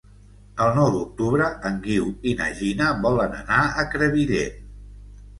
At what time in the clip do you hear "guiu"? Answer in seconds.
1.83-2.07